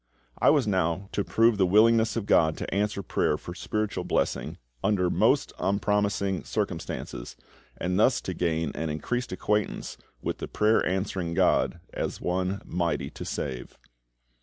I 0.39 0.49
was 0.49 0.65
now 0.65 1.09
to 1.11 1.23
prove 1.23 1.59
the 1.59 1.65
willingness 1.67 2.15
of 2.15 2.25
GOD 2.25 2.57
to 2.57 2.73
answer 2.73 3.03
prayer 3.03 3.37
for 3.37 3.53
spiritual 3.53 4.03
blessing 4.03 4.57
under 4.83 5.11
most 5.11 5.53
unpromising 5.59 6.43
circumstances, 6.43 7.35
and 7.77 7.99
thus 7.99 8.19
to 8.21 8.33
gain 8.33 8.71
an 8.73 8.89
increased 8.89 9.31
acquaintance 9.31 9.97
with 10.19 10.39
the 10.39 10.47
prayer 10.47 10.83
answering 10.87 11.35
GOD 11.35 11.81
as 11.93 12.19
One 12.19 12.63
"mighty 12.65 13.11
to 13.11 13.23
save." 13.23 13.77